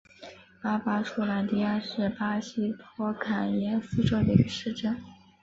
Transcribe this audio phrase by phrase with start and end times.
[0.63, 4.97] 巴巴苏兰迪亚是巴西托坎廷斯州的一个市镇。